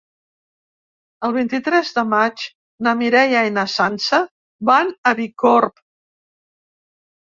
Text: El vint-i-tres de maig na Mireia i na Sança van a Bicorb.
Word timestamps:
El 1.29 1.35
vint-i-tres 1.35 1.91
de 1.99 2.05
maig 2.15 2.47
na 2.89 2.95
Mireia 3.03 3.45
i 3.51 3.55
na 3.61 3.69
Sança 3.77 4.23
van 4.75 4.95
a 5.11 5.17
Bicorb. 5.25 5.89